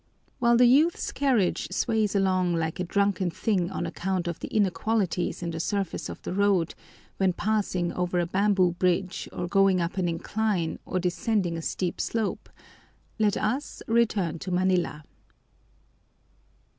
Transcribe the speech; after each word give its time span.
While 0.39 0.57
the 0.57 0.65
youth's 0.65 1.11
carriage 1.11 1.67
sways 1.69 2.15
along 2.15 2.55
like 2.55 2.79
a 2.79 2.83
drunken 2.83 3.29
thing 3.29 3.69
on 3.69 3.85
account 3.85 4.27
of 4.27 4.39
the 4.39 4.47
inequalities 4.47 5.43
in 5.43 5.51
the 5.51 5.59
surface 5.59 6.09
of 6.09 6.19
the 6.23 6.33
road 6.33 6.73
when 7.17 7.33
passing 7.33 7.93
over 7.93 8.17
a 8.19 8.25
bamboo 8.25 8.71
bridge 8.71 9.29
or 9.31 9.47
going 9.47 9.79
up 9.79 9.97
an 9.97 10.09
incline 10.09 10.79
or 10.87 10.97
descending 10.99 11.55
a 11.55 11.61
steep 11.61 12.01
slope, 12.01 12.49
let 13.19 13.37
us 13.37 13.83
return 13.85 14.39
to 14.39 14.49
Manila. 14.49 15.03